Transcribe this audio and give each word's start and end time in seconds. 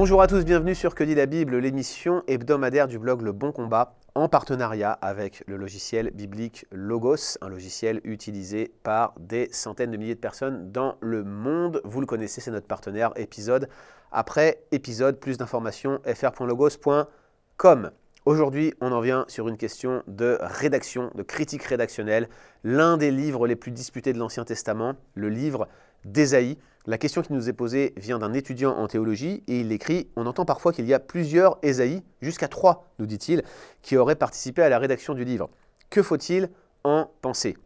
Bonjour 0.00 0.22
à 0.22 0.26
tous, 0.26 0.46
bienvenue 0.46 0.74
sur 0.74 0.94
Que 0.94 1.04
dit 1.04 1.14
la 1.14 1.26
Bible, 1.26 1.58
l'émission 1.58 2.22
hebdomadaire 2.26 2.88
du 2.88 2.98
blog 2.98 3.20
Le 3.20 3.32
Bon 3.32 3.52
Combat 3.52 3.96
en 4.14 4.30
partenariat 4.30 4.92
avec 4.92 5.44
le 5.46 5.58
logiciel 5.58 6.10
biblique 6.14 6.64
Logos, 6.72 7.36
un 7.42 7.50
logiciel 7.50 8.00
utilisé 8.04 8.72
par 8.82 9.12
des 9.20 9.50
centaines 9.52 9.90
de 9.90 9.98
milliers 9.98 10.14
de 10.14 10.20
personnes 10.20 10.72
dans 10.72 10.96
le 11.00 11.22
monde. 11.22 11.82
Vous 11.84 12.00
le 12.00 12.06
connaissez, 12.06 12.40
c'est 12.40 12.50
notre 12.50 12.66
partenaire 12.66 13.12
épisode 13.16 13.68
après 14.10 14.62
épisode. 14.72 15.20
Plus 15.20 15.36
d'informations, 15.36 16.00
fr.logos.com. 16.06 17.90
Aujourd'hui, 18.24 18.72
on 18.80 18.92
en 18.92 19.00
vient 19.02 19.26
sur 19.28 19.48
une 19.48 19.58
question 19.58 20.02
de 20.06 20.38
rédaction, 20.40 21.10
de 21.14 21.22
critique 21.22 21.64
rédactionnelle. 21.64 22.30
L'un 22.64 22.96
des 22.96 23.10
livres 23.10 23.46
les 23.46 23.56
plus 23.56 23.70
disputés 23.70 24.14
de 24.14 24.18
l'Ancien 24.18 24.46
Testament, 24.46 24.94
le 25.14 25.28
livre 25.28 25.68
d'Ésaïe. 26.04 26.58
La 26.86 26.98
question 26.98 27.22
qui 27.22 27.32
nous 27.32 27.48
est 27.48 27.52
posée 27.52 27.92
vient 27.96 28.18
d'un 28.18 28.32
étudiant 28.32 28.76
en 28.76 28.88
théologie 28.88 29.42
et 29.46 29.60
il 29.60 29.70
écrit 29.70 30.08
On 30.16 30.26
entend 30.26 30.44
parfois 30.44 30.72
qu'il 30.72 30.86
y 30.86 30.94
a 30.94 30.98
plusieurs 30.98 31.58
Ésaïe, 31.62 32.02
jusqu'à 32.22 32.48
trois, 32.48 32.86
nous 32.98 33.06
dit-il, 33.06 33.42
qui 33.82 33.96
auraient 33.96 34.16
participé 34.16 34.62
à 34.62 34.68
la 34.68 34.78
rédaction 34.78 35.14
du 35.14 35.24
livre. 35.24 35.50
Que 35.90 36.02
faut-il 36.02 36.48
en 36.84 37.10
penser? 37.20 37.56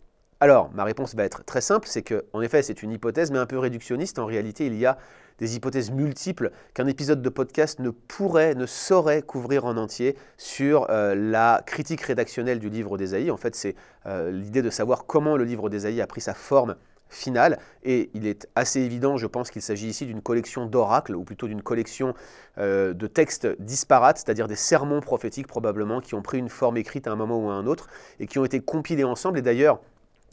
Alors, 0.40 0.70
ma 0.74 0.84
réponse 0.84 1.14
va 1.14 1.24
être 1.24 1.44
très 1.44 1.60
simple, 1.60 1.86
c'est 1.88 2.02
que, 2.02 2.24
en 2.32 2.42
effet, 2.42 2.62
c'est 2.62 2.82
une 2.82 2.90
hypothèse, 2.90 3.30
mais 3.30 3.38
un 3.38 3.46
peu 3.46 3.58
réductionniste. 3.58 4.18
En 4.18 4.26
réalité, 4.26 4.66
il 4.66 4.76
y 4.76 4.84
a 4.84 4.98
des 5.38 5.56
hypothèses 5.56 5.90
multiples 5.90 6.50
qu'un 6.74 6.86
épisode 6.86 7.22
de 7.22 7.28
podcast 7.28 7.78
ne 7.78 7.90
pourrait, 7.90 8.54
ne 8.54 8.66
saurait 8.66 9.22
couvrir 9.22 9.64
en 9.64 9.76
entier 9.76 10.16
sur 10.36 10.86
euh, 10.90 11.14
la 11.14 11.62
critique 11.66 12.02
rédactionnelle 12.02 12.58
du 12.58 12.68
livre 12.68 12.98
d'Ésaïe. 12.98 13.30
En 13.30 13.36
fait, 13.36 13.54
c'est 13.54 13.74
euh, 14.06 14.30
l'idée 14.30 14.62
de 14.62 14.70
savoir 14.70 15.06
comment 15.06 15.36
le 15.36 15.44
livre 15.44 15.70
d'Ésaïe 15.70 16.00
a 16.00 16.06
pris 16.06 16.20
sa 16.20 16.34
forme 16.34 16.76
finale. 17.14 17.58
Et 17.82 18.10
il 18.14 18.26
est 18.26 18.48
assez 18.54 18.80
évident, 18.80 19.16
je 19.16 19.26
pense, 19.26 19.50
qu'il 19.50 19.62
s'agit 19.62 19.88
ici 19.88 20.06
d'une 20.06 20.22
collection 20.22 20.66
d'oracles, 20.66 21.14
ou 21.14 21.24
plutôt 21.24 21.48
d'une 21.48 21.62
collection 21.62 22.14
euh, 22.58 22.92
de 22.94 23.06
textes 23.06 23.46
disparates, 23.60 24.18
c'est-à-dire 24.18 24.48
des 24.48 24.56
sermons 24.56 25.00
prophétiques 25.00 25.46
probablement, 25.46 26.00
qui 26.00 26.14
ont 26.14 26.22
pris 26.22 26.38
une 26.38 26.48
forme 26.48 26.76
écrite 26.76 27.06
à 27.06 27.12
un 27.12 27.16
moment 27.16 27.38
ou 27.38 27.50
à 27.50 27.54
un 27.54 27.66
autre, 27.66 27.88
et 28.20 28.26
qui 28.26 28.38
ont 28.38 28.44
été 28.44 28.60
compilés 28.60 29.04
ensemble. 29.04 29.38
Et 29.38 29.42
d'ailleurs, 29.42 29.80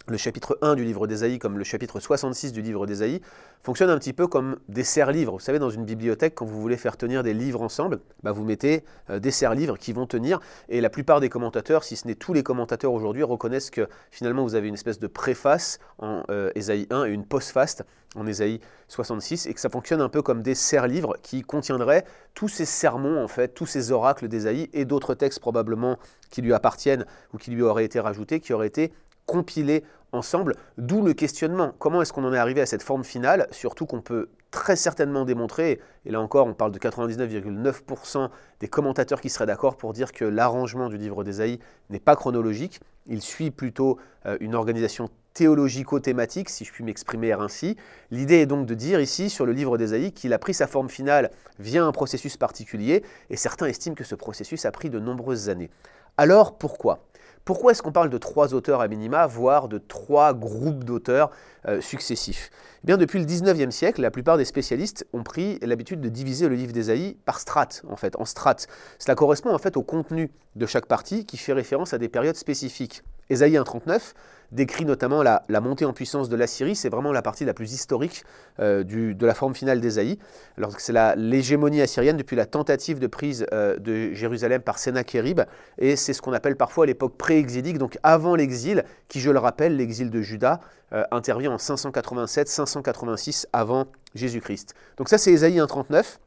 le 0.07 0.17
chapitre 0.17 0.57
1 0.61 0.75
du 0.75 0.83
livre 0.83 1.07
d'Ésaïe 1.07 1.39
comme 1.39 1.57
le 1.57 1.63
chapitre 1.63 1.99
66 1.99 2.51
du 2.51 2.61
livre 2.61 2.85
d'Ésaïe 2.85 3.21
fonctionne 3.63 3.89
un 3.89 3.97
petit 3.97 4.13
peu 4.13 4.27
comme 4.27 4.57
des 4.67 4.83
serres-livres. 4.83 5.33
Vous 5.33 5.39
savez, 5.39 5.59
dans 5.59 5.69
une 5.69 5.85
bibliothèque, 5.85 6.35
quand 6.35 6.45
vous 6.45 6.59
voulez 6.59 6.77
faire 6.77 6.97
tenir 6.97 7.21
des 7.23 7.33
livres 7.33 7.61
ensemble, 7.61 7.99
bah, 8.23 8.31
vous 8.31 8.43
mettez 8.43 8.83
euh, 9.09 9.19
des 9.19 9.31
serres-livres 9.31 9.77
qui 9.77 9.93
vont 9.93 10.07
tenir. 10.07 10.39
Et 10.69 10.81
la 10.81 10.89
plupart 10.89 11.19
des 11.19 11.29
commentateurs, 11.29 11.83
si 11.83 11.95
ce 11.95 12.07
n'est 12.07 12.15
tous 12.15 12.33
les 12.33 12.43
commentateurs 12.43 12.93
aujourd'hui, 12.93 13.23
reconnaissent 13.23 13.69
que 13.69 13.87
finalement 14.09 14.43
vous 14.43 14.55
avez 14.55 14.67
une 14.67 14.73
espèce 14.73 14.99
de 14.99 15.07
préface 15.07 15.79
en 15.99 16.23
euh, 16.29 16.49
Ésaïe 16.55 16.87
1 16.89 17.05
et 17.05 17.09
une 17.11 17.25
postface 17.25 17.83
en 18.15 18.25
Ésaïe 18.25 18.59
66 18.87 19.45
et 19.45 19.53
que 19.53 19.59
ça 19.59 19.69
fonctionne 19.69 20.01
un 20.01 20.09
peu 20.09 20.21
comme 20.21 20.41
des 20.41 20.55
serres-livres 20.55 21.15
qui 21.21 21.43
contiendraient 21.43 22.03
tous 22.33 22.49
ces 22.49 22.65
sermons, 22.65 23.23
en 23.23 23.27
fait, 23.27 23.49
tous 23.49 23.65
ces 23.67 23.91
oracles 23.91 24.27
d'Ésaïe 24.27 24.69
et 24.73 24.85
d'autres 24.85 25.13
textes 25.13 25.39
probablement 25.39 25.97
qui 26.29 26.41
lui 26.41 26.53
appartiennent 26.53 27.05
ou 27.33 27.37
qui 27.37 27.51
lui 27.51 27.61
auraient 27.61 27.85
été 27.85 27.99
rajoutés, 27.99 28.39
qui 28.39 28.53
auraient 28.53 28.67
été 28.67 28.91
compilés 29.31 29.85
ensemble, 30.11 30.57
d'où 30.77 31.01
le 31.01 31.13
questionnement. 31.13 31.73
Comment 31.79 32.01
est-ce 32.01 32.11
qu'on 32.11 32.25
en 32.25 32.33
est 32.33 32.37
arrivé 32.37 32.59
à 32.59 32.65
cette 32.65 32.83
forme 32.83 33.05
finale, 33.05 33.47
surtout 33.51 33.85
qu'on 33.85 34.01
peut 34.01 34.27
très 34.51 34.75
certainement 34.75 35.23
démontrer, 35.23 35.79
et 36.05 36.11
là 36.11 36.19
encore 36.19 36.47
on 36.47 36.53
parle 36.53 36.73
de 36.73 36.79
99,9% 36.79 38.29
des 38.59 38.67
commentateurs 38.67 39.21
qui 39.21 39.29
seraient 39.29 39.45
d'accord 39.45 39.77
pour 39.77 39.93
dire 39.93 40.11
que 40.11 40.25
l'arrangement 40.25 40.89
du 40.89 40.97
livre 40.97 41.23
d'Ésaïe 41.23 41.59
n'est 41.89 42.01
pas 42.01 42.17
chronologique, 42.17 42.81
il 43.07 43.21
suit 43.21 43.51
plutôt 43.51 43.97
euh, 44.25 44.35
une 44.41 44.53
organisation 44.53 45.07
théologico-thématique, 45.33 46.49
si 46.49 46.65
je 46.65 46.73
puis 46.73 46.83
m'exprimer 46.83 47.31
ainsi. 47.31 47.77
L'idée 48.11 48.39
est 48.41 48.45
donc 48.45 48.65
de 48.65 48.73
dire 48.73 48.99
ici 48.99 49.29
sur 49.29 49.45
le 49.45 49.53
livre 49.53 49.77
d'Ésaïe 49.77 50.11
qu'il 50.11 50.33
a 50.33 50.39
pris 50.39 50.53
sa 50.53 50.67
forme 50.67 50.89
finale 50.89 51.31
via 51.57 51.85
un 51.85 51.93
processus 51.93 52.35
particulier, 52.35 53.05
et 53.29 53.37
certains 53.37 53.67
estiment 53.67 53.95
que 53.95 54.03
ce 54.03 54.15
processus 54.15 54.65
a 54.65 54.73
pris 54.73 54.89
de 54.89 54.99
nombreuses 54.99 55.47
années. 55.47 55.69
Alors 56.17 56.57
pourquoi? 56.57 56.99
Pourquoi 57.45 57.71
est-ce 57.71 57.81
qu'on 57.81 57.91
parle 57.91 58.09
de 58.09 58.17
trois 58.17 58.53
auteurs 58.53 58.81
à 58.81 58.87
minima, 58.87 59.25
voire 59.27 59.67
de 59.67 59.77
trois 59.77 60.33
groupes 60.33 60.83
d'auteurs 60.83 61.31
euh, 61.67 61.81
successifs? 61.81 62.51
Eh 62.83 62.87
bien, 62.87 62.97
Depuis 62.97 63.19
le 63.19 63.25
19e 63.25 63.71
siècle, 63.71 64.01
la 64.01 64.11
plupart 64.11 64.37
des 64.37 64.45
spécialistes 64.45 65.07
ont 65.13 65.23
pris 65.23 65.59
l'habitude 65.61 66.01
de 66.01 66.09
diviser 66.09 66.47
le 66.47 66.55
livre 66.55 66.73
d'Ésaïe 66.73 67.17
par 67.25 67.39
strates, 67.39 67.83
en 67.89 67.95
fait, 67.95 68.15
en 68.17 68.25
strates. 68.25 68.67
Cela 68.99 69.15
correspond 69.15 69.53
en 69.53 69.57
fait 69.57 69.77
au 69.77 69.83
contenu 69.83 70.31
de 70.55 70.65
chaque 70.65 70.85
partie 70.85 71.25
qui 71.25 71.37
fait 71.37 71.53
référence 71.53 71.93
à 71.93 71.97
des 71.97 72.09
périodes 72.09 72.35
spécifiques. 72.35 73.03
Ésaïe 73.31 73.55
1.39 73.55 74.13
décrit 74.51 74.83
notamment 74.83 75.23
la, 75.23 75.61
montée 75.61 75.85
en 75.85 75.93
puissance 75.93 76.27
de 76.27 76.35
l'Assyrie, 76.35 76.75
c'est 76.75 76.89
vraiment 76.89 77.13
la 77.13 77.21
partie 77.21 77.45
la 77.45 77.53
plus 77.53 77.71
historique 77.71 78.25
euh, 78.59 78.83
de 78.83 79.25
la 79.25 79.33
forme 79.33 79.55
finale 79.55 79.79
d'Ésaïe. 79.79 80.19
Alors 80.57 80.73
c'est 80.77 80.93
l'hégémonie 81.15 81.81
assyrienne 81.81 82.17
depuis 82.17 82.35
la 82.35 82.45
tentative 82.45 82.99
de 82.99 83.07
prise 83.07 83.45
euh, 83.53 83.77
de 83.77 84.13
Jérusalem 84.13 84.61
par 84.61 84.77
Sennacherib, 84.77 85.41
et 85.77 85.95
c'est 85.95 86.11
ce 86.11 86.21
qu'on 86.21 86.33
appelle 86.33 86.57
parfois 86.57 86.85
l'époque 86.85 87.15
pré-exilique, 87.17 87.77
donc 87.77 87.97
avant 88.03 88.35
l'exil, 88.35 88.83
qui 89.07 89.21
je 89.21 89.31
le 89.31 89.39
rappelle, 89.39 89.77
l'exil 89.77 90.09
de 90.09 90.21
Juda 90.21 90.59
euh, 90.91 91.03
intervient 91.11 91.53
en 91.53 91.57
587-586 91.57 93.45
avant 93.53 93.85
Jésus-Christ. 94.15 94.73
Donc 94.97 95.07
ça 95.07 95.17
c'est 95.17 95.31
Ésaïe 95.31 95.59
1.39, 95.59 96.17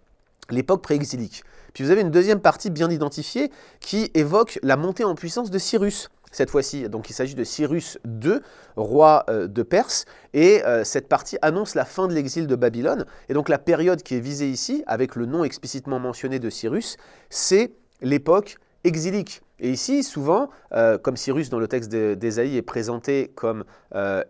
l'époque 0.50 0.82
pré-exilique. 0.82 1.44
Puis 1.74 1.84
vous 1.84 1.90
avez 1.90 2.00
une 2.00 2.10
deuxième 2.10 2.40
partie 2.40 2.70
bien 2.70 2.88
identifiée 2.88 3.50
qui 3.80 4.10
évoque 4.14 4.58
la 4.62 4.76
montée 4.76 5.04
en 5.04 5.14
puissance 5.14 5.50
de 5.50 5.58
Cyrus 5.58 6.08
cette 6.34 6.50
fois-ci. 6.50 6.88
Donc 6.88 7.08
il 7.08 7.12
s'agit 7.12 7.34
de 7.34 7.44
Cyrus 7.44 7.98
II, 8.04 8.40
roi 8.76 9.24
euh, 9.30 9.46
de 9.46 9.62
Perse, 9.62 10.04
et 10.34 10.64
euh, 10.64 10.84
cette 10.84 11.08
partie 11.08 11.38
annonce 11.42 11.74
la 11.74 11.84
fin 11.84 12.08
de 12.08 12.12
l'exil 12.12 12.46
de 12.46 12.56
Babylone. 12.56 13.06
Et 13.28 13.34
donc 13.34 13.48
la 13.48 13.58
période 13.58 14.02
qui 14.02 14.16
est 14.16 14.20
visée 14.20 14.50
ici, 14.50 14.82
avec 14.86 15.14
le 15.14 15.26
nom 15.26 15.44
explicitement 15.44 16.00
mentionné 16.00 16.40
de 16.40 16.50
Cyrus, 16.50 16.96
c'est 17.30 17.72
l'époque 18.02 18.56
exilique. 18.82 19.42
Et 19.60 19.70
ici, 19.70 20.02
souvent, 20.02 20.50
euh, 20.72 20.98
comme 20.98 21.16
Cyrus 21.16 21.48
dans 21.48 21.60
le 21.60 21.68
texte 21.68 21.90
d'Ésaïe 21.92 22.56
est 22.56 22.62
présenté 22.62 23.30
comme 23.34 23.64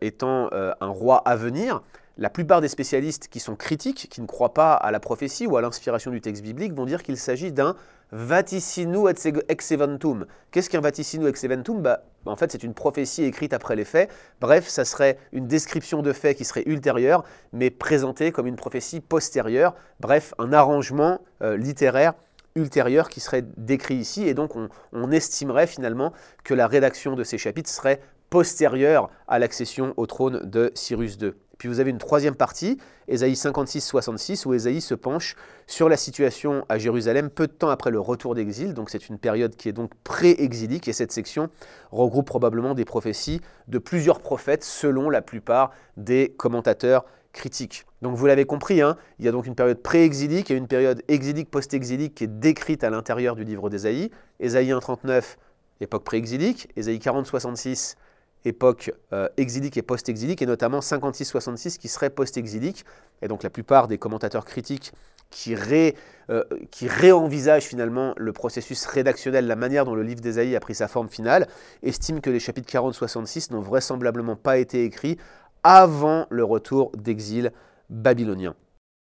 étant 0.03 0.51
un 0.53 0.89
roi 0.89 1.23
à 1.25 1.35
venir, 1.37 1.83
la 2.17 2.31
plupart 2.31 2.61
des 2.61 2.69
spécialistes 2.69 3.29
qui 3.29 3.41
sont 3.41 3.57
critiques, 3.57 4.09
qui 4.11 4.21
ne 4.21 4.27
croient 4.27 4.55
pas 4.55 4.75
à 4.75 4.93
la 4.93 5.01
prophétie 5.01 5.47
ou 5.47 5.57
à 5.57 5.63
l'inspiration 5.63 6.11
du 6.11 6.21
texte 6.21 6.43
biblique, 6.43 6.73
vont 6.73 6.85
dire 6.85 7.03
qu'il 7.03 7.17
s'agit 7.17 7.51
d'un 7.51 7.75
vaticinu 8.13 9.09
ex 9.49 9.73
eventum. 9.73 10.27
Qu'est-ce 10.51 10.71
qu'un 10.71 10.81
vaticinu 10.81 11.27
ex 11.27 11.45
eventum 11.45 11.83
bah, 11.83 12.05
En 12.27 12.37
fait, 12.37 12.53
c'est 12.53 12.63
une 12.63 12.75
prophétie 12.75 13.25
écrite 13.25 13.53
après 13.53 13.77
les 13.77 13.85
faits. 13.85 14.11
Bref, 14.41 14.69
ça 14.69 14.85
serait 14.85 15.19
une 15.33 15.47
description 15.47 16.03
de 16.03 16.13
faits 16.13 16.37
qui 16.37 16.45
serait 16.45 16.65
ultérieure, 16.67 17.25
mais 17.53 17.71
présentée 17.71 18.33
comme 18.33 18.47
une 18.47 18.57
prophétie 18.57 19.01
postérieure. 19.01 19.75
Bref, 20.01 20.35
un 20.39 20.53
arrangement 20.53 21.21
euh, 21.43 21.57
littéraire 21.57 22.15
ultérieur 22.55 23.09
qui 23.09 23.21
serait 23.21 23.45
décrit 23.57 23.97
ici. 23.97 24.29
Et 24.29 24.35
donc, 24.35 24.55
on, 24.57 24.69
on 24.93 25.11
estimerait 25.11 25.67
finalement 25.67 26.13
que 26.45 26.55
la 26.55 26.67
rédaction 26.67 27.17
de 27.17 27.25
ces 27.25 27.39
chapitres 27.39 27.71
serait 27.71 28.01
postérieure 28.31 29.11
à 29.29 29.39
l'accession 29.39 29.95
au 29.97 30.07
trône 30.07 30.41
de 30.45 30.71
Cyrus 30.75 31.19
II. 31.21 31.35
Puis 31.59 31.69
vous 31.69 31.81
avez 31.81 31.91
une 31.91 31.99
troisième 31.99 32.35
partie, 32.35 32.79
Ésaïe 33.09 33.35
56-66, 33.35 34.47
où 34.47 34.55
Ésaïe 34.55 34.81
se 34.81 34.95
penche 34.95 35.37
sur 35.67 35.89
la 35.89 35.97
situation 35.97 36.65
à 36.69 36.79
Jérusalem 36.79 37.31
peu 37.31 37.47
de 37.47 37.53
temps 37.53 37.71
après 37.71 37.91
le 37.91 38.01
retour 38.01 38.35
d'exil. 38.35 38.75
Donc 38.75 38.91
c'est 38.91 39.09
une 39.09 39.19
période 39.19 39.57
qui 39.57 39.69
est 39.69 39.73
donc 39.73 39.91
pré-exilique 40.05 40.89
et 40.89 40.93
cette 40.93 41.13
section 41.13 41.51
regroupe 41.91 42.27
probablement 42.27 42.75
des 42.75 42.85
prophéties 42.85 43.41
de 43.69 43.79
plusieurs 43.79 44.21
prophètes 44.21 44.65
selon 44.65 45.11
la 45.11 45.23
plupart 45.23 45.71
des 45.97 46.35
commentateurs 46.37 47.05
critiques. 47.33 47.85
Donc 48.01 48.17
vous 48.17 48.27
l'avez 48.27 48.47
compris, 48.47 48.81
hein, 48.81 48.97
il 49.19 49.25
y 49.25 49.29
a 49.29 49.33
donc 49.33 49.47
une 49.47 49.55
période 49.55 49.83
pré-exilique 49.83 50.51
et 50.51 50.55
une 50.55 50.69
période 50.69 51.03
exilique 51.09 51.51
post-exilique 51.51 52.15
qui 52.15 52.25
est 52.25 52.29
décrite 52.29 52.85
à 52.85 52.91
l'intérieur 52.91 53.37
du 53.37 53.45
livre 53.45 53.69
d'Ésaïe. 53.69 54.11
Ésaïe 54.41 54.71
1.39, 54.71 55.37
époque 55.81 56.05
pré-exilique, 56.05 56.69
Ésaïe 56.77 56.99
40-66, 56.99 57.97
époque 58.45 58.93
euh, 59.13 59.29
exilique 59.37 59.77
et 59.77 59.83
post-exilique, 59.83 60.43
et 60.43 60.47
notamment 60.47 60.81
56-66 60.81 61.79
qui 61.79 61.89
serait 61.89 62.11
post-exilique. 62.11 62.85
Et 63.23 63.29
donc 63.29 63.43
la 63.43 63.51
plupart 63.51 63.89
des 63.89 63.99
commentateurs 63.99 64.45
critiques 64.45 64.93
qui, 65.31 65.55
ré, 65.55 65.97
euh, 66.31 66.45
qui 66.71 66.87
réenvisagent 66.87 67.65
finalement 67.65 68.15
le 68.17 68.33
processus 68.33 68.87
rédactionnel, 68.87 69.47
la 69.47 69.57
manière 69.57 69.85
dont 69.85 69.95
le 69.95 70.03
livre 70.03 70.21
d'Ésaïe 70.21 70.55
a 70.55 70.61
pris 70.61 70.75
sa 70.75 70.89
forme 70.89 71.09
finale, 71.09 71.49
estiment 71.83 72.21
que 72.21 72.31
les 72.31 72.41
chapitres 72.41 72.71
40-66 72.71 73.53
n'ont 73.53 73.61
vraisemblablement 73.61 74.37
pas 74.37 74.59
été 74.59 74.85
écrits 74.85 75.19
avant 75.63 76.27
le 76.31 76.45
retour 76.45 76.93
d'exil 76.97 77.53
babylonien. 77.91 78.55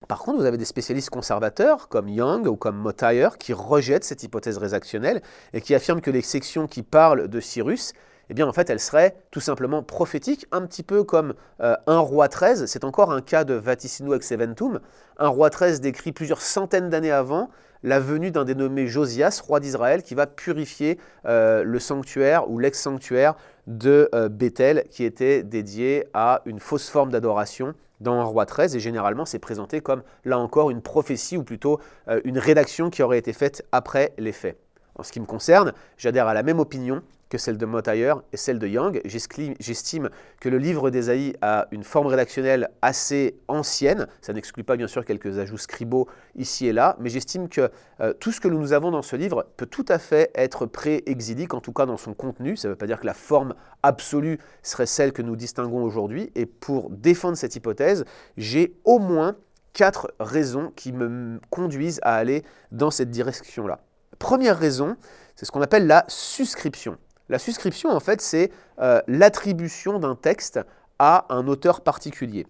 Par 0.09 0.21
contre, 0.21 0.39
vous 0.39 0.45
avez 0.45 0.59
des 0.59 0.65
spécialistes 0.65 1.11
conservateurs 1.11 1.89
comme 1.89 2.09
Young 2.09 2.47
ou 2.47 2.57
comme 2.57 2.77
Motyre 2.77 3.39
qui 3.39 3.53
rejettent 3.53 4.05
cette 4.05 4.23
hypothèse 4.23 4.59
rédactionnelle 4.59 5.23
et 5.53 5.61
qui 5.61 5.75
affirment 5.75 6.01
que 6.01 6.11
les 6.11 6.23
sections 6.23 6.67
qui 6.67 6.83
parlent 6.83 7.29
de 7.29 7.41
Cyrus 7.41 7.93
eh 8.31 8.35
bien 8.35 8.47
en 8.47 8.53
fait 8.53 8.71
elle 8.71 8.81
serait 8.81 9.17
tout 9.31 9.41
simplement 9.41 9.83
prophétique, 9.83 10.47
un 10.53 10.63
petit 10.67 10.83
peu 10.83 11.05
comme 11.05 11.35
euh, 11.61 11.77
un 11.87 11.99
roi 11.99 12.29
13, 12.29 12.67
c'est 12.67 12.85
encore 12.85 13.13
un 13.13 13.21
cas 13.21 13.45
de 13.45 13.55
vaticino 13.55 14.15
ex 14.15 14.33
eventum, 14.33 14.81
un 15.19 15.29
roi 15.29 15.51
13 15.51 15.81
décrit 15.81 16.13
plusieurs 16.13 16.41
centaines 16.41 16.91
d'années 16.91 17.13
avant 17.13 17.51
la 17.83 18.01
venue 18.01 18.31
d'un 18.31 18.45
dénommé 18.45 18.87
Josias, 18.87 19.43
roi 19.47 19.61
d'Israël, 19.61 20.03
qui 20.03 20.15
va 20.15 20.27
purifier 20.27 20.99
euh, 21.27 21.63
le 21.63 21.79
sanctuaire 21.79 22.51
ou 22.51 22.59
l'ex-sanctuaire 22.59 23.35
de 23.67 24.09
euh, 24.15 24.29
Bethel, 24.29 24.85
qui 24.91 25.05
était 25.05 25.43
dédié 25.43 26.07
à 26.13 26.43
une 26.47 26.59
fausse 26.59 26.89
forme 26.89 27.13
d'adoration 27.13 27.75
dans 28.01 28.15
un 28.15 28.25
roi 28.25 28.45
13, 28.45 28.75
et 28.75 28.81
généralement 28.81 29.25
c'est 29.25 29.39
présenté 29.39 29.81
comme, 29.81 30.03
là 30.25 30.39
encore, 30.39 30.71
une 30.71 30.83
prophétie, 30.83 31.37
ou 31.37 31.45
plutôt 31.45 31.81
une 32.25 32.39
rédaction 32.39 32.91
qui 32.91 33.03
aurait 33.03 33.19
été 33.19 33.33
faite 33.33 33.65
après 33.73 34.13
les 34.19 34.33
faits. 34.33 34.59
En 34.99 35.03
ce 35.03 35.13
qui 35.13 35.21
me 35.21 35.27
concerne, 35.27 35.73
j'adhère 35.97 36.27
à 36.27 36.35
la 36.35 36.43
même 36.43 36.59
opinion 36.59 37.03
que 37.29 37.39
celle 37.39 37.59
de 37.59 37.67
Mottayer 37.67 38.15
et 38.33 38.37
celle 38.37 38.59
de 38.59 38.67
Young. 38.67 39.01
J'estime 39.05 40.11
que 40.41 40.49
le 40.49 40.59
livre 40.59 40.91
d'Esaïe 40.91 41.35
a 41.43 41.67
une 41.71 41.85
forme 41.85 42.07
rédactionnelle 42.07 42.71
assez 42.83 43.39
ancienne. 43.49 44.07
Ça 44.21 44.33
n'exclut 44.33 44.65
pas 44.65 44.77
bien 44.77 44.87
sûr 44.87 45.05
quelques 45.05 45.39
ajouts 45.39 45.59
scribaux 45.59 46.09
ici 46.37 46.67
et 46.67 46.73
là, 46.73 46.97
mais 47.01 47.09
j'estime 47.09 47.49
que 47.49 47.71
euh, 48.01 48.13
tout 48.13 48.33
ce 48.33 48.41
que 48.41 48.49
nous 48.49 48.73
avons 48.73 48.91
dans 48.91 49.03
ce 49.03 49.17
livre 49.17 49.47
peut 49.57 49.67
tout 49.67 49.87
à 49.89 49.99
fait 49.99 50.31
être 50.35 50.67
pré-exilique, 50.67 51.55
en 51.55 51.61
tout 51.61 51.73
cas 51.73 51.87
dans 51.87 51.97
son 51.97 52.15
contenu. 52.15 52.57
Ça 52.57 52.69
ne 52.69 52.73
veut 52.73 52.79
pas 52.79 52.87
dire 52.87 53.01
que 53.01 53.07
la 53.07 53.15
forme 53.15 53.55
absolue 53.83 54.39
serait 54.63 54.87
celle 54.87 55.13
que 55.13 55.23
nous 55.23 55.37
distinguons 55.37 55.83
aujourd'hui. 55.83 56.31
Et 56.35 56.47
pour 56.47 56.91
défendre 56.91 57.37
cette 57.37 57.57
hypothèse, 57.57 58.05
j'ai 58.37 58.77
au 58.85 58.99
moins 58.99 59.37
quatre 59.73 60.13
raisons 60.21 60.73
qui 60.75 60.93
me 60.93 61.39
conduisent 61.51 62.01
à 62.03 62.15
aller 62.15 62.45
dans 62.73 62.91
cette 62.91 63.11
direction-là. 63.11 63.81
Première 64.19 64.59
raison, 64.59 64.97
c'est 65.35 65.45
ce 65.45 65.53
qu'on 65.53 65.61
appelle 65.61 65.87
la 65.87 66.05
suscription. 66.09 66.97
La 67.29 67.39
suscription, 67.39 67.91
en 67.91 68.01
fait, 68.01 68.21
c'est 68.21 68.51
euh, 68.81 69.01
l'attribution 69.09 69.99
d'un 69.99 70.15
texte 70.15 70.61
à 70.99 71.27
un 71.29 71.47
auteur 71.49 71.81
particulier. 71.81 72.47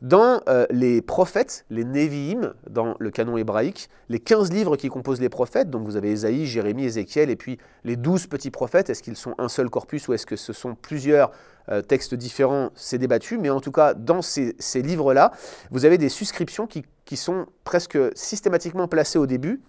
Dans 0.00 0.40
euh, 0.48 0.66
les 0.70 1.00
prophètes, 1.00 1.64
les 1.70 1.84
Nevi'im, 1.84 2.54
dans 2.68 2.96
le 2.98 3.10
canon 3.10 3.36
hébraïque, 3.36 3.88
les 4.08 4.18
15 4.18 4.52
livres 4.52 4.76
qui 4.76 4.88
composent 4.88 5.20
les 5.20 5.28
prophètes, 5.28 5.70
donc 5.70 5.84
vous 5.84 5.96
avez 5.96 6.10
Ésaïe, 6.10 6.46
Jérémie, 6.46 6.84
Ézéchiel, 6.84 7.30
et 7.30 7.36
puis 7.36 7.58
les 7.84 7.96
12 7.96 8.26
petits 8.26 8.50
prophètes, 8.50 8.90
est-ce 8.90 9.02
qu'ils 9.02 9.16
sont 9.16 9.34
un 9.38 9.48
seul 9.48 9.70
corpus 9.70 10.08
ou 10.08 10.12
est-ce 10.12 10.26
que 10.26 10.36
ce 10.36 10.52
sont 10.52 10.74
plusieurs 10.74 11.30
euh, 11.68 11.82
textes 11.82 12.14
différents 12.14 12.70
C'est 12.74 12.98
débattu, 12.98 13.38
mais 13.38 13.50
en 13.50 13.60
tout 13.60 13.70
cas, 13.70 13.94
dans 13.94 14.22
ces, 14.22 14.54
livres-là, 14.74 15.30
vous 15.70 15.84
avez 15.84 15.98
des 15.98 16.08
suscriptions 16.08 16.66
qui 16.66 17.16
sont 17.16 17.46
presque 17.62 17.98
systématiquement 18.14 18.88
placées 18.88 19.18
au 19.18 19.26
début, 19.26 19.60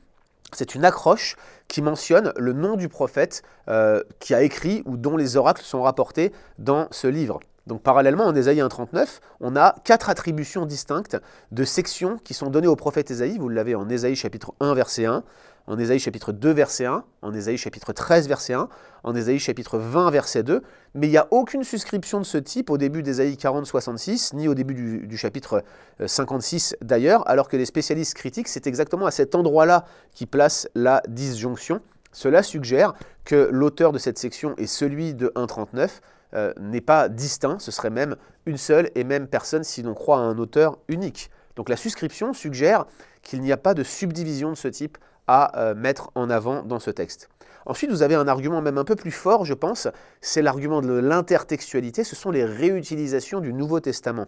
c'est 0.55 0.75
une 0.75 0.85
accroche 0.85 1.35
qui 1.67 1.81
mentionne 1.81 2.33
le 2.37 2.53
nom 2.53 2.75
du 2.75 2.89
prophète 2.89 3.41
euh, 3.67 4.01
qui 4.19 4.33
a 4.33 4.41
écrit 4.41 4.83
ou 4.85 4.97
dont 4.97 5.17
les 5.17 5.37
oracles 5.37 5.63
sont 5.63 5.81
rapportés 5.81 6.31
dans 6.59 6.87
ce 6.91 7.07
livre. 7.07 7.39
Donc 7.65 7.81
parallèlement, 7.81 8.25
en 8.25 8.35
Ésaïe 8.35 8.59
1.39, 8.59 9.19
on 9.39 9.55
a 9.55 9.75
quatre 9.85 10.09
attributions 10.09 10.65
distinctes 10.65 11.17
de 11.51 11.63
sections 11.63 12.17
qui 12.17 12.33
sont 12.33 12.49
données 12.49 12.67
au 12.67 12.75
prophète 12.75 13.09
Ésaïe. 13.09 13.37
Vous 13.37 13.47
l'avez 13.47 13.73
en 13.75 13.87
Ésaïe 13.89 14.15
chapitre 14.15 14.53
1, 14.59 14.73
verset 14.73 15.05
1, 15.05 15.23
en 15.67 15.77
Ésaïe 15.77 15.99
chapitre 15.99 16.31
2 16.31 16.51
verset 16.51 16.85
1, 16.85 17.03
en 17.21 17.33
Ésaïe 17.33 17.57
chapitre 17.57 17.93
13 17.93 18.27
verset 18.27 18.53
1, 18.53 18.67
en 19.03 19.15
Ésaïe 19.15 19.39
chapitre 19.39 19.77
20 19.77 20.11
verset 20.11 20.43
2, 20.43 20.61
mais 20.93 21.07
il 21.07 21.11
n'y 21.11 21.17
a 21.17 21.27
aucune 21.31 21.63
suscription 21.63 22.19
de 22.19 22.25
ce 22.25 22.37
type 22.37 22.69
au 22.69 22.77
début 22.77 23.03
d'Ésaïe 23.03 23.37
40 23.37 23.65
66, 23.65 24.33
ni 24.33 24.47
au 24.47 24.55
début 24.55 24.73
du, 25.07 25.17
chapitre 25.17 25.63
56 26.05 26.73
euh, 26.73 26.85
d'ailleurs, 26.85 27.27
alors 27.29 27.47
que 27.47 27.57
les 27.57 27.65
spécialistes 27.65 28.15
critiquent, 28.15 28.49
c'est 28.49 28.67
exactement 28.67 29.05
à 29.05 29.11
cet 29.11 29.35
endroit-là 29.35 29.85
qui 30.13 30.25
place 30.25 30.67
la 30.75 31.01
disjonction. 31.07 31.81
Cela 32.11 32.43
suggère 32.43 32.93
que 33.25 33.49
l'auteur 33.51 33.91
de 33.91 33.97
cette 33.97 34.19
section 34.19 34.55
est 34.57 34.67
celui 34.67 35.13
de 35.13 35.29
1.39, 35.35 36.01
euh, 36.35 36.53
n'est 36.59 36.81
pas 36.81 37.09
distinct, 37.09 37.59
ce 37.59 37.71
serait 37.71 37.89
même 37.89 38.15
une 38.45 38.57
seule 38.57 38.89
et 38.95 39.03
même 39.03 39.27
personne 39.27 39.63
si 39.63 39.81
l'on 39.81 39.93
croit 39.93 40.17
à 40.17 40.21
un 40.21 40.37
auteur 40.37 40.77
unique. 40.87 41.29
Donc 41.55 41.69
la 41.69 41.75
suscription 41.75 42.33
suggère 42.33 42.85
qu'il 43.21 43.41
n'y 43.41 43.51
a 43.51 43.57
pas 43.57 43.73
de 43.73 43.83
subdivision 43.83 44.49
de 44.49 44.55
ce 44.55 44.67
type 44.67 44.97
à 45.27 45.59
euh, 45.59 45.75
mettre 45.75 46.11
en 46.15 46.29
avant 46.29 46.63
dans 46.63 46.79
ce 46.79 46.91
texte. 46.91 47.29
Ensuite, 47.65 47.91
vous 47.91 48.03
avez 48.03 48.15
un 48.15 48.27
argument 48.27 48.61
même 48.61 48.77
un 48.77 48.83
peu 48.83 48.95
plus 48.95 49.11
fort, 49.11 49.45
je 49.45 49.53
pense, 49.53 49.87
c'est 50.21 50.41
l'argument 50.41 50.81
de 50.81 50.93
l'intertextualité, 50.93 52.03
ce 52.03 52.15
sont 52.15 52.31
les 52.31 52.43
réutilisations 52.43 53.39
du 53.39 53.53
Nouveau 53.53 53.79
Testament. 53.79 54.27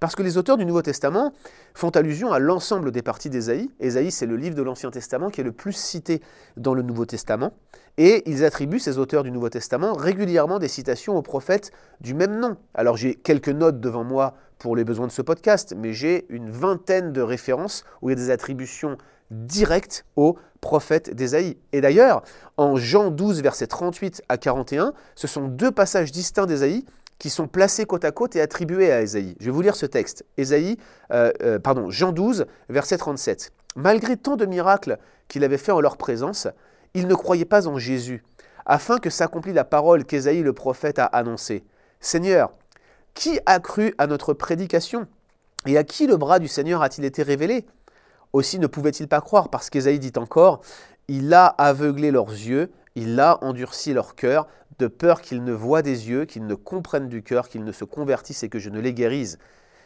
Parce 0.00 0.14
que 0.14 0.22
les 0.22 0.36
auteurs 0.36 0.58
du 0.58 0.66
Nouveau 0.66 0.82
Testament 0.82 1.32
font 1.74 1.90
allusion 1.90 2.32
à 2.32 2.38
l'ensemble 2.38 2.92
des 2.92 3.02
parties 3.02 3.30
d'Ésaïe. 3.30 3.70
Ésaïe, 3.80 4.10
c'est 4.10 4.26
le 4.26 4.36
livre 4.36 4.54
de 4.54 4.62
l'Ancien 4.62 4.90
Testament 4.90 5.30
qui 5.30 5.40
est 5.40 5.44
le 5.44 5.52
plus 5.52 5.72
cité 5.72 6.20
dans 6.56 6.74
le 6.74 6.82
Nouveau 6.82 7.06
Testament. 7.06 7.52
Et 7.96 8.22
ils 8.30 8.44
attribuent, 8.44 8.78
ces 8.78 8.98
auteurs 8.98 9.22
du 9.22 9.30
Nouveau 9.30 9.48
Testament, 9.48 9.94
régulièrement 9.94 10.58
des 10.58 10.68
citations 10.68 11.16
aux 11.16 11.22
prophètes 11.22 11.70
du 12.00 12.12
même 12.12 12.38
nom. 12.38 12.56
Alors 12.74 12.96
j'ai 12.96 13.14
quelques 13.14 13.48
notes 13.48 13.80
devant 13.80 14.04
moi 14.04 14.34
pour 14.58 14.76
les 14.76 14.84
besoins 14.84 15.06
de 15.06 15.12
ce 15.12 15.22
podcast, 15.22 15.74
mais 15.76 15.92
j'ai 15.92 16.26
une 16.28 16.50
vingtaine 16.50 17.12
de 17.12 17.20
références 17.20 17.84
où 18.02 18.08
il 18.08 18.12
y 18.12 18.20
a 18.20 18.24
des 18.24 18.30
attributions 18.30 18.96
direct 19.30 20.04
au 20.16 20.38
prophète 20.60 21.14
d'Ésaïe. 21.14 21.56
Et 21.72 21.80
d'ailleurs, 21.80 22.22
en 22.56 22.76
Jean 22.76 23.10
12, 23.10 23.42
versets 23.42 23.66
38 23.66 24.22
à 24.28 24.38
41, 24.38 24.92
ce 25.14 25.26
sont 25.26 25.48
deux 25.48 25.70
passages 25.70 26.12
distincts 26.12 26.46
d'Ésaïe 26.46 26.84
qui 27.18 27.30
sont 27.30 27.48
placés 27.48 27.86
côte 27.86 28.04
à 28.04 28.12
côte 28.12 28.36
et 28.36 28.40
attribués 28.40 28.92
à 28.92 29.00
Ésaïe. 29.00 29.36
Je 29.40 29.46
vais 29.46 29.50
vous 29.50 29.62
lire 29.62 29.76
ce 29.76 29.86
texte. 29.86 30.24
Ésaïe, 30.36 30.76
euh, 31.12 31.32
euh, 31.42 31.58
pardon, 31.58 31.90
Jean 31.90 32.12
12, 32.12 32.46
verset 32.68 32.98
37. 32.98 33.52
Malgré 33.74 34.16
tant 34.16 34.36
de 34.36 34.46
miracles 34.46 34.98
qu'il 35.28 35.44
avait 35.44 35.58
fait 35.58 35.72
en 35.72 35.80
leur 35.80 35.96
présence, 35.96 36.48
ils 36.94 37.06
ne 37.06 37.14
croyaient 37.14 37.44
pas 37.44 37.68
en 37.68 37.78
Jésus, 37.78 38.22
afin 38.64 38.98
que 38.98 39.10
s'accomplisse 39.10 39.54
la 39.54 39.64
parole 39.64 40.04
qu'Ésaïe 40.04 40.42
le 40.42 40.52
prophète 40.52 40.98
a 40.98 41.04
annoncée. 41.04 41.64
Seigneur, 42.00 42.52
qui 43.16 43.40
a 43.46 43.58
cru 43.58 43.94
à 43.98 44.06
notre 44.06 44.34
prédication? 44.34 45.08
Et 45.66 45.76
à 45.76 45.82
qui 45.82 46.06
le 46.06 46.16
bras 46.16 46.38
du 46.38 46.46
Seigneur 46.46 46.82
a-t-il 46.82 47.04
été 47.04 47.24
révélé? 47.24 47.66
Aussi 48.32 48.58
ne 48.60 48.66
pouvait-il 48.68 49.08
pas 49.08 49.20
croire, 49.20 49.48
parce 49.48 49.70
qu'Ésaïe 49.70 49.98
dit 49.98 50.12
encore, 50.16 50.60
il 51.08 51.32
a 51.32 51.46
aveuglé 51.46 52.10
leurs 52.10 52.30
yeux, 52.30 52.70
il 52.94 53.18
a 53.18 53.42
endurci 53.42 53.94
leur 53.94 54.14
cœur, 54.14 54.46
de 54.78 54.86
peur 54.86 55.22
qu'ils 55.22 55.42
ne 55.42 55.52
voient 55.52 55.82
des 55.82 56.10
yeux, 56.10 56.26
qu'ils 56.26 56.46
ne 56.46 56.54
comprennent 56.54 57.08
du 57.08 57.22
cœur, 57.22 57.48
qu'ils 57.48 57.64
ne 57.64 57.72
se 57.72 57.84
convertissent 57.84 58.42
et 58.42 58.50
que 58.50 58.58
je 58.58 58.68
ne 58.68 58.80
les 58.80 58.92
guérise. 58.92 59.38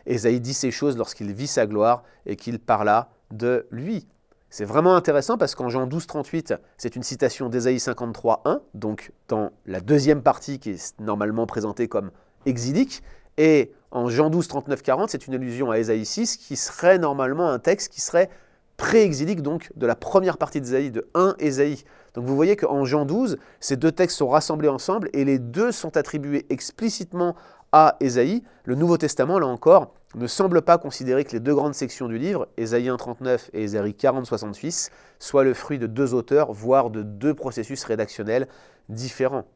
Ésaïe 0.07 0.41
dit 0.41 0.55
ces 0.55 0.73
choses 0.73 0.97
lorsqu'il 0.99 1.33
vit 1.33 1.47
sa 1.47 1.67
gloire 1.67 2.03
et 2.27 2.35
qu'il 2.35 2.59
parla 2.59 3.11
de 3.31 3.69
lui. 3.71 4.09
C'est 4.49 4.65
vraiment 4.65 4.97
intéressant 4.97 5.39
parce 5.39 5.55
qu'en 5.55 5.69
Jean 5.69 5.87
12, 5.87 6.09
38, 6.09 6.55
c'est 6.77 6.97
une 6.97 7.05
citation 7.05 7.49
d'Ésaïe 7.49 7.79
53, 7.79 8.43
1, 8.45 8.61
donc 8.75 9.13
dans 9.29 9.53
la 9.67 9.81
deuxième 9.81 10.23
partie 10.23 10.59
qui 10.59 10.71
est 10.71 11.01
normalement 11.01 11.47
présentée 11.47 11.87
comme 11.87 12.11
exilique, 12.47 13.03
et 13.43 13.73
en 13.91 14.11
Jean 14.11 14.29
12, 14.29 14.49
39, 14.49 14.83
40, 14.83 15.09
c'est 15.09 15.27
une 15.27 15.33
allusion 15.33 15.71
à 15.71 15.79
Ésaïe 15.79 16.05
6, 16.05 16.37
qui 16.37 16.57
serait 16.57 16.99
normalement 16.99 17.49
un 17.49 17.59
texte 17.59 17.91
qui 17.91 18.03
serait 18.03 18.29
pré-exilique, 18.77 19.41
donc 19.41 19.73
de 19.77 19.87
la 19.87 19.97
première 19.97 20.37
partie 20.37 20.61
d'Ésaïe, 20.61 20.91
de 20.91 21.09
1 21.15 21.37
Ésaïe. 21.39 21.85
Donc 22.13 22.27
vous 22.27 22.37
voyez 22.37 22.55
qu'en 22.57 22.85
Jean 22.85 23.07
12, 23.07 23.39
ces 23.59 23.79
deux 23.79 23.93
textes 23.93 24.19
sont 24.19 24.29
rassemblés 24.29 24.69
ensemble 24.69 25.09
et 25.15 25.25
les 25.25 25.39
deux 25.39 25.73
sont 25.73 25.97
attribués 25.97 26.45
explicitement 26.51 27.35
à 27.73 27.97
Ésaïe. 28.01 28.43
Le 28.65 28.75
Nouveau 28.75 28.99
Testament, 28.99 29.39
là 29.39 29.47
encore, 29.47 29.95
ne 30.17 30.27
semble 30.27 30.61
pas 30.61 30.77
considérer 30.77 31.25
que 31.25 31.33
les 31.33 31.41
deux 31.41 31.55
grandes 31.55 31.75
sections 31.75 32.09
du 32.09 32.19
livre, 32.19 32.47
Ésaïe 32.59 32.91
1, 32.91 32.99
39 32.99 33.49
et 33.55 33.63
Ésaïe 33.63 33.95
40, 33.95 34.27
66, 34.27 34.91
soient 35.19 35.45
le 35.45 35.55
fruit 35.55 35.79
de 35.79 35.87
deux 35.87 36.13
auteurs, 36.13 36.53
voire 36.53 36.91
de 36.91 37.03
deux 37.03 37.33
processus 37.33 37.85
rédactionnels 37.85 38.49
différents. 38.91 39.47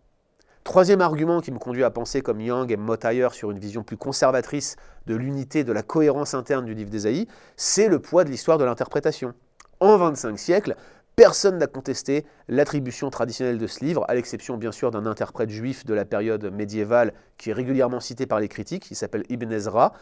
Troisième 0.64 1.02
argument 1.02 1.42
qui 1.42 1.52
me 1.52 1.58
conduit 1.58 1.84
à 1.84 1.90
penser 1.90 2.22
comme 2.22 2.40
Young 2.40 2.72
et 2.72 2.78
Mottayer 2.78 3.28
sur 3.32 3.50
une 3.50 3.58
vision 3.58 3.82
plus 3.82 3.98
conservatrice 3.98 4.76
de 5.06 5.14
l'unité, 5.14 5.62
de 5.62 5.72
la 5.72 5.82
cohérence 5.82 6.32
interne 6.32 6.64
du 6.64 6.72
livre 6.72 6.88
d'Ésaïe, 6.88 7.28
c'est 7.54 7.86
le 7.86 7.98
poids 7.98 8.24
de 8.24 8.30
l'histoire 8.30 8.56
de 8.56 8.64
l'interprétation. 8.64 9.34
En 9.80 9.98
25 9.98 10.38
siècles, 10.38 10.74
Personne 11.16 11.58
n'a 11.58 11.68
contesté 11.68 12.26
l'attribution 12.48 13.08
traditionnelle 13.08 13.58
de 13.58 13.68
ce 13.68 13.84
livre, 13.84 14.04
à 14.08 14.14
l'exception 14.14 14.56
bien 14.56 14.72
sûr 14.72 14.90
d'un 14.90 15.06
interprète 15.06 15.48
juif 15.48 15.84
de 15.86 15.94
la 15.94 16.04
période 16.04 16.52
médiévale 16.52 17.12
qui 17.38 17.50
est 17.50 17.52
régulièrement 17.52 18.00
cité 18.00 18.26
par 18.26 18.40
les 18.40 18.48
critiques, 18.48 18.90
il 18.90 18.96
s'appelle 18.96 19.22
Ibn 19.28 19.52
Ezra, 19.52 19.92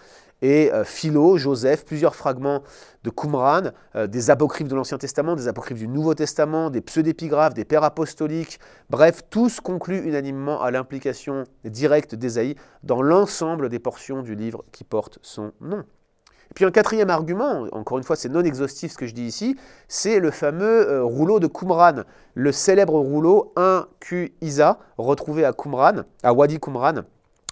et 0.40 0.73
euh, 0.73 0.85
Philo, 0.85 1.37
Joseph, 1.37 1.85
plusieurs 1.85 2.16
fragments 2.16 2.62
de 3.04 3.11
Qumran, 3.11 3.73
euh, 3.95 4.07
des 4.07 4.31
apocryphes 4.31 4.69
de 4.69 4.75
l'Ancien 4.75 4.97
Testament, 4.97 5.37
des 5.37 5.49
apocryphes 5.49 5.78
du 5.78 5.88
Nouveau 5.88 6.14
Testament, 6.14 6.71
des 6.71 6.81
pseudépigraphes, 6.81 7.54
des 7.54 7.66
pères 7.66 7.85
apostoliques, 7.85 8.59
bref, 8.88 9.21
tous 9.28 9.61
concluent 9.61 10.02
unanimement 10.07 10.62
à 10.62 10.71
l'implication 10.71 11.45
directe 11.64 12.14
d'Ésaïe 12.14 12.57
dans 12.85 13.02
l'ensemble 13.02 13.69
des 13.69 13.78
portions 13.78 14.23
du 14.23 14.35
livre 14.35 14.64
qui 14.73 14.85
portent 14.85 15.19
son 15.21 15.52
nom. 15.61 15.85
Puis 16.54 16.64
un 16.64 16.71
quatrième 16.71 17.11
argument, 17.11 17.66
encore 17.73 17.99
une 17.99 18.04
fois 18.04 18.16
c'est 18.16 18.28
non 18.28 18.42
exhaustif 18.42 18.92
ce 18.92 18.99
que 18.99 19.06
je 19.06 19.14
dis 19.14 19.25
ici, 19.25 19.56
c'est 19.88 20.21
le 20.21 20.30
fameux 20.30 20.88
euh, 20.88 21.04
rouleau 21.04 21.40
de 21.40 21.47
Qumran, 21.47 22.02
le 22.35 22.52
célèbre 22.52 22.99
rouleau 22.99 23.52
1Q 23.56 24.32
Isa 24.40 24.78
retrouvé 24.99 25.44
à 25.44 25.52
Qumran, 25.52 26.02
à 26.23 26.32
Wadi 26.32 26.59
Qumran, 26.59 27.02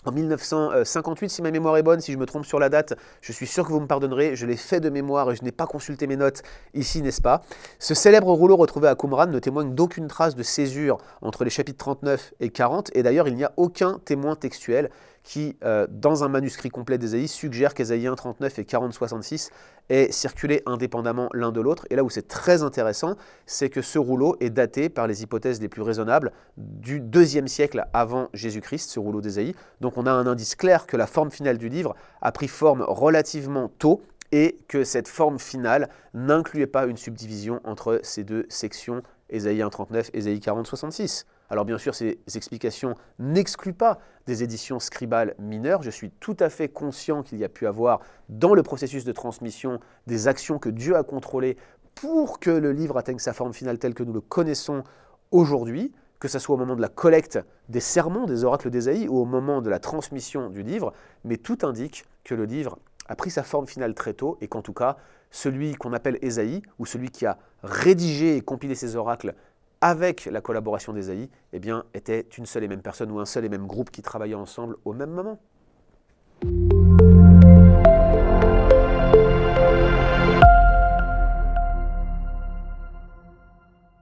en 0.07 0.13
1958, 0.13 1.29
si 1.29 1.43
ma 1.43 1.51
mémoire 1.51 1.77
est 1.77 1.83
bonne, 1.83 2.01
si 2.01 2.13
je 2.13 2.17
me 2.17 2.25
trompe 2.25 2.47
sur 2.47 2.59
la 2.59 2.71
date, 2.71 2.95
je 3.21 3.33
suis 3.33 3.47
sûr 3.47 3.67
que 3.67 3.73
vous 3.73 3.81
me 3.81 3.87
pardonnerez, 3.87 4.35
je 4.35 4.47
l'ai 4.47 4.57
fait 4.57 4.81
de 4.81 4.89
mémoire 4.89 5.31
et 5.31 5.37
je 5.37 5.45
n'ai 5.45 5.53
pas 5.53 5.67
consulté 5.67 6.07
mes 6.07 6.17
notes 6.17 6.43
ici, 6.73 7.03
n'est-ce 7.03 7.21
pas? 7.21 7.43
Ce 7.79 7.93
célèbre 7.93 8.33
rouleau 8.33 8.57
retrouvé 8.57 8.89
à 8.89 8.95
Qumran 8.95 9.27
ne 9.27 9.39
témoigne 9.39 9.75
d'aucune 9.75 10.09
trace 10.09 10.35
de 10.35 10.43
césure 10.43 10.97
entre 11.21 11.45
les 11.45 11.51
chapitres 11.51 11.77
39 11.77 12.33
et 12.41 12.49
40, 12.49 12.91
et 12.95 13.03
d'ailleurs 13.03 13.29
il 13.29 13.35
n'y 13.35 13.45
a 13.45 13.53
aucun 13.59 14.01
témoin 14.07 14.37
textuel 14.37 14.91
qui, 15.23 15.57
euh, 15.65 15.87
dans 15.91 16.25
un 16.25 16.29
manuscrit 16.29 16.71
complet 16.71 16.99
d'Ésaïe, 16.99 17.29
suggère 17.29 17.75
qu'Ésaïe 17.75 18.07
1, 18.07 18.15
39 18.15 18.59
et 18.59 18.65
40, 18.65 18.93
66 18.93 19.51
aient 19.89 20.11
circulé 20.11 20.63
indépendamment 20.67 21.29
l'un 21.35 21.53
de 21.53 21.61
l'autre. 21.61 21.87
Et 21.91 21.97
là 21.97 22.05
où 22.05 22.11
c'est 22.11 22.27
très 22.27 22.63
intéressant, 22.63 23.17
c'est 23.47 23.69
que 23.69 23.83
ce 23.83 23.99
rouleau 23.99 24.37
est 24.41 24.51
daté 24.51 24.89
par 24.89 25.07
les 25.07 25.23
hypothèses 25.23 25.61
les 25.61 25.69
plus 25.69 25.83
raisonnables 25.83 26.33
du 26.57 27.01
deuxième 27.01 27.49
siècle 27.49 27.87
avant 27.93 28.29
Jésus-Christ, 28.33 28.91
ce 28.91 29.01
rouleau 29.01 29.21
d'Ésaïe. 29.21 29.55
Donc 29.81 29.99
on 29.99 30.07
a 30.07 30.13
un 30.13 30.27
indice 30.27 30.55
clair 30.55 30.87
que 30.87 30.97
la 30.97 31.07
forme 31.07 31.31
finale 31.31 31.59
du 31.59 31.69
livre 31.69 31.95
a 32.23 32.33
pris 32.33 32.49
forme 32.49 32.83
relativement 32.87 33.69
tôt 33.79 34.03
et 34.33 34.59
que 34.69 34.85
cette 34.85 35.09
forme 35.09 35.39
finale 35.39 35.89
n'incluait 36.15 36.67
pas 36.67 36.87
une 36.87 36.97
subdivision 36.97 37.61
entre 37.65 38.01
ces 38.03 38.25
deux 38.25 38.47
sections, 38.49 39.03
Ésaïe 39.29 39.63
1, 39.63 39.71
39, 39.71 40.11
Ésaïe 40.15 40.41
40, 40.41 40.67
66. 40.67 41.27
Alors 41.51 41.65
bien 41.65 41.79
sûr, 41.79 41.95
ces 41.97 42.21
explications 42.35 42.95
n'excluent 43.19 43.75
pas 43.75 43.99
des 44.27 44.45
éditions 44.45 44.79
scribales 44.79 45.35
mineures. 45.41 45.83
Je 45.83 45.91
suis 45.91 46.11
tout 46.11 46.37
à 46.39 46.49
fait 46.49 46.69
conscient 46.69 47.23
qu'il 47.23 47.39
y 47.39 47.45
a 47.45 47.49
pu 47.49 47.67
avoir 47.67 48.01
dans 48.29 48.55
le 48.55 48.63
processus 48.63 49.05
de 49.05 49.13
transmission 49.13 49.81
des 50.07 50.29
actions 50.29 50.61
que 50.61 50.69
Dieu 50.69 50.97
a 50.97 51.03
contrôlées 51.03 51.57
pour 51.97 52.39
que 52.39 52.51
le 52.51 52.71
livre 52.73 52.97
atteigne 52.97 53.19
sa 53.19 53.33
forme 53.33 53.53
finale 53.53 53.79
telle 53.79 53.95
que 53.95 54.05
nous 54.05 54.13
le 54.13 54.21
connaissons 54.21 54.85
aujourd'hui, 55.33 55.93
que 56.21 56.29
ce 56.29 56.39
soit 56.39 56.55
au 56.55 56.59
moment 56.59 56.77
de 56.77 56.83
la 56.83 56.89
collecte 56.89 57.41
des 57.69 57.81
sermons, 57.81 58.27
des 58.27 58.45
oracles 58.45 58.71
d'Ésaïe, 58.71 59.09
ou 59.09 59.19
au 59.19 59.25
moment 59.25 59.61
de 59.61 59.71
la 59.71 59.81
transmission 59.81 60.51
du 60.51 60.63
livre, 60.63 60.93
mais 61.25 61.37
tout 61.37 61.59
indique 61.63 62.05
que 62.23 62.35
le 62.35 62.45
livre 62.45 62.79
a 63.09 63.17
pris 63.17 63.31
sa 63.31 63.43
forme 63.43 63.67
finale 63.67 63.95
très 63.95 64.15
tôt 64.15 64.39
et 64.41 64.47
qu'en 64.47 64.63
tout 64.63 64.73
cas, 64.73 64.97
celui 65.33 65.75
qu'on 65.75 65.93
appelle 65.93 66.19
Ésaïe, 66.23 66.63
ou 66.79 66.87
celui 66.87 67.11
qui 67.11 67.27
a 67.27 67.39
rédigé 67.63 68.37
et 68.37 68.41
compilé 68.41 68.75
ces 68.75 68.97
oracles 68.97 69.35
avec 69.81 70.27
la 70.27 70.41
collaboration 70.41 70.93
d'Ésaïe, 70.93 71.31
eh 71.53 71.59
bien, 71.59 71.85
était 71.95 72.21
une 72.21 72.47
seule 72.47 72.65
et 72.65 72.69
même 72.69 72.83
personne 72.83 73.11
ou 73.11 73.19
un 73.19 73.27
seul 73.27 73.45
et 73.45 73.49
même 73.49 73.67
groupe 73.67 73.91
qui 73.91 74.03
travaillait 74.03 74.35
ensemble 74.35 74.77
au 74.85 74.93
même 74.93 75.11
moment. 75.11 75.41